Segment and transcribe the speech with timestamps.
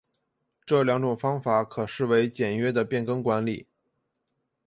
[0.65, 3.67] 这两种方法可视为简约的变更管理。